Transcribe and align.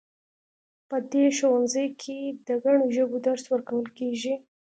په 0.89 0.97
دې 1.11 1.25
ښوونځي 1.37 1.87
کې 2.01 2.19
د 2.47 2.49
ګڼو 2.63 2.85
ژبو 2.95 3.17
درس 3.27 3.43
ورکول 3.53 3.85
کیږي 3.97 4.33